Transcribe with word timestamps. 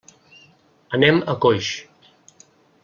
Anem 0.99 1.21
a 1.33 1.37
Coix. 1.47 1.71